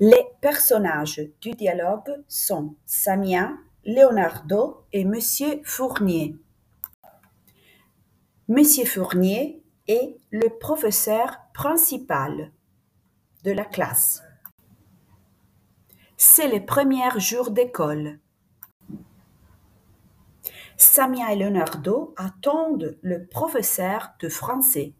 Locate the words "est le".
9.86-10.48